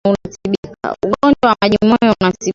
Ugonjwa 1.05 1.47
wa 1.49 1.55
majimoyo 1.61 2.15
unatibika 2.21 2.47